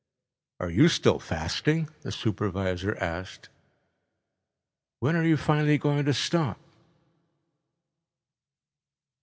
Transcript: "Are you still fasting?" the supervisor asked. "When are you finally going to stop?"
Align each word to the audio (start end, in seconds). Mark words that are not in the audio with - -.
"Are 0.59 0.71
you 0.71 0.87
still 0.87 1.19
fasting?" 1.19 1.87
the 2.01 2.11
supervisor 2.11 2.95
asked. 2.97 3.49
"When 4.99 5.15
are 5.15 5.21
you 5.21 5.37
finally 5.37 5.77
going 5.77 6.05
to 6.05 6.13
stop?" 6.15 6.59